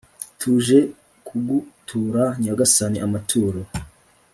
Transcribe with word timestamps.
tuje 0.39 0.79
kugutura 1.27 2.23
nyagasani 2.43 2.97
amaturo 3.07 3.61